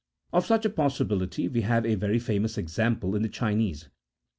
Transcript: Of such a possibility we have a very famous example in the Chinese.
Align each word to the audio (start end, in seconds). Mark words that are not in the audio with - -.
Of 0.33 0.47
such 0.47 0.65
a 0.65 0.69
possibility 0.71 1.47
we 1.47 1.61
have 1.61 1.85
a 1.85 1.93
very 1.93 2.17
famous 2.17 2.57
example 2.57 3.15
in 3.15 3.21
the 3.21 3.29
Chinese. 3.29 3.87